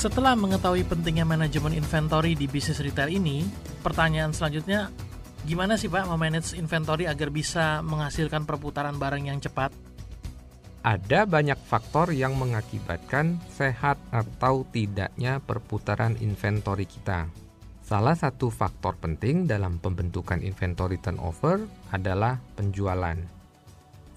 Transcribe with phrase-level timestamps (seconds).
[0.00, 3.44] Setelah mengetahui pentingnya manajemen inventory di bisnis retail ini,
[3.82, 4.94] pertanyaan selanjutnya,
[5.42, 9.74] gimana sih Pak memanage inventory agar bisa menghasilkan perputaran barang yang cepat?
[10.86, 17.49] Ada banyak faktor yang mengakibatkan sehat atau tidaknya perputaran inventory kita.
[17.90, 23.18] Salah satu faktor penting dalam pembentukan inventory turnover adalah penjualan.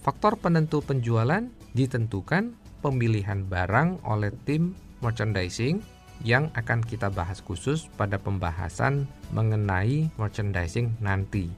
[0.05, 1.41] Faktor penentu penjualan
[1.73, 2.53] ditentukan
[2.85, 5.81] pemilihan barang oleh tim merchandising
[6.21, 11.49] yang akan kita bahas khusus pada pembahasan mengenai merchandising nanti.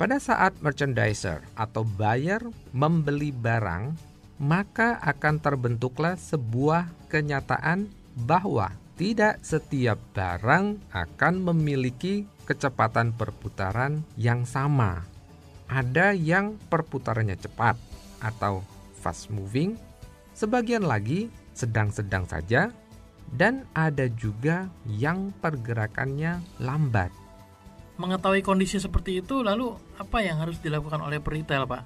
[0.00, 2.40] Pada saat merchandiser atau buyer
[2.72, 3.92] membeli barang,
[4.40, 7.92] maka akan terbentuklah sebuah kenyataan
[8.24, 15.04] bahwa tidak setiap barang akan memiliki kecepatan perputaran yang sama.
[15.68, 17.76] Ada yang perputarannya cepat
[18.24, 18.64] atau
[18.96, 19.76] fast moving,
[20.32, 22.72] sebagian lagi sedang-sedang saja,
[23.36, 27.12] dan ada juga yang pergerakannya lambat.
[28.00, 31.82] Mengetahui kondisi seperti itu, lalu apa yang harus dilakukan oleh peritel, Pak?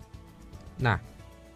[0.83, 0.99] Nah,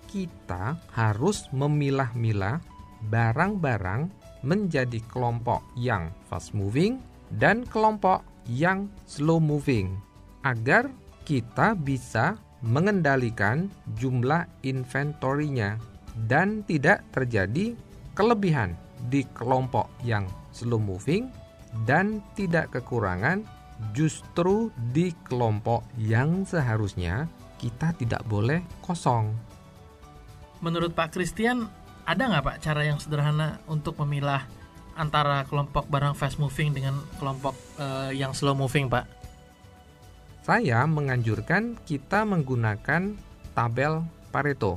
[0.06, 2.62] kita harus memilah-milah
[3.04, 7.00] barang-barang menjadi kelompok yang fast moving
[7.40, 9.96] dan kelompok yang slow moving
[10.44, 10.92] agar
[11.24, 15.80] kita bisa mengendalikan jumlah inventory-nya
[16.28, 17.72] dan tidak terjadi
[18.12, 18.76] kelebihan
[19.08, 21.28] di kelompok yang slow moving
[21.88, 23.42] dan tidak kekurangan
[23.92, 27.26] justru di kelompok yang seharusnya
[27.58, 29.34] kita tidak boleh kosong.
[30.62, 31.68] Menurut Pak Christian,
[32.04, 34.44] ada nggak Pak cara yang sederhana untuk memilah
[34.94, 39.08] antara kelompok barang fast moving dengan kelompok uh, yang slow moving Pak?
[40.44, 43.16] Saya menganjurkan kita menggunakan
[43.56, 44.76] tabel Pareto.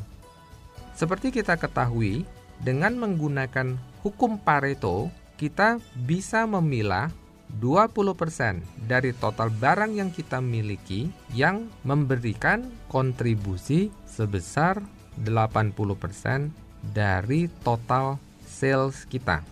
[0.95, 2.23] Seperti kita ketahui,
[2.63, 5.77] dengan menggunakan hukum Pareto, kita
[6.07, 7.11] bisa memilah
[7.59, 14.83] 20% dari total barang yang kita miliki yang memberikan kontribusi sebesar
[15.19, 19.43] 80% dari total sales kita.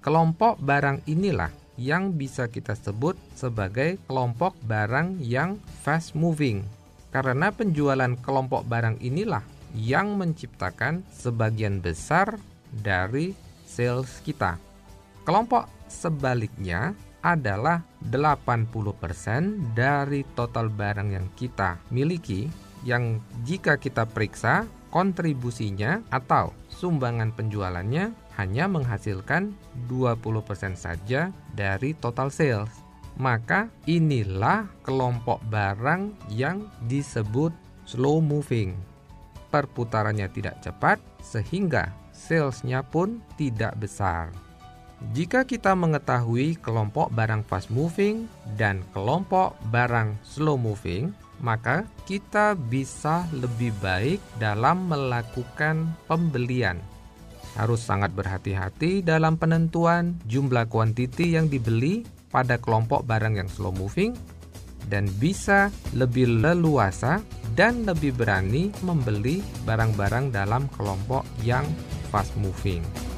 [0.00, 6.60] Kelompok barang inilah yang bisa kita sebut sebagai kelompok barang yang fast moving.
[7.10, 9.42] Karena penjualan kelompok barang inilah
[9.74, 12.38] yang menciptakan sebagian besar
[12.70, 13.34] dari
[13.64, 14.60] sales kita.
[15.24, 22.48] Kelompok sebaliknya adalah 80% dari total barang yang kita miliki
[22.80, 29.54] yang jika kita periksa kontribusinya atau sumbangan penjualannya hanya menghasilkan
[29.88, 32.70] 20% saja dari total sales.
[33.18, 37.52] Maka inilah kelompok barang yang disebut
[37.84, 38.90] slow moving
[39.50, 44.30] perputarannya tidak cepat sehingga salesnya pun tidak besar.
[45.12, 53.24] Jika kita mengetahui kelompok barang fast moving dan kelompok barang slow moving, maka kita bisa
[53.32, 56.80] lebih baik dalam melakukan pembelian.
[57.58, 64.14] Harus sangat berhati-hati dalam penentuan jumlah kuantiti yang dibeli pada kelompok barang yang slow moving
[64.86, 67.18] dan bisa lebih leluasa
[67.58, 71.66] dan lebih berani membeli barang-barang dalam kelompok yang
[72.14, 73.09] fast moving.